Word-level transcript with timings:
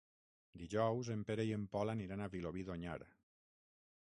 Dijous 0.61 1.11
en 1.15 1.21
Pere 1.27 1.45
i 1.49 1.53
en 1.59 1.69
Pol 1.75 1.95
aniran 1.95 2.25
a 2.25 2.31
Vilobí 2.37 2.67
d'Onyar. 2.71 3.01